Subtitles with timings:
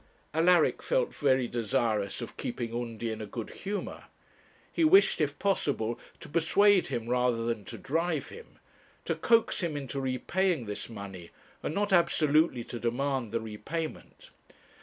[0.33, 4.05] Alaric felt very desirous of keeping Undy in a good humour.
[4.73, 8.57] He wished, if possible, to persuade him rather than to drive him;
[9.05, 11.29] to coax him into repaying this money,
[11.61, 14.31] and not absolutely to demand the repayment.